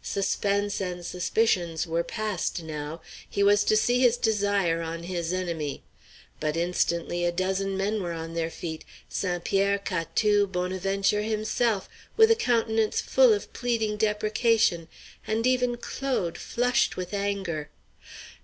[0.00, 5.82] Suspense and suspicions were past now; he was to see his desire on his enemy.
[6.38, 9.42] But instantly a dozen men were on their feet St.
[9.42, 14.86] Pierre, Catou, Bonaventure himself, with a countenance full of pleading deprecation,
[15.26, 17.68] and even Claude, flushed with anger.